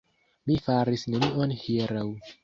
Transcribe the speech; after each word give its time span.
Mi 0.51 0.53
faris 0.67 1.03
nenion 1.15 1.53
hieraŭ. 1.65 2.07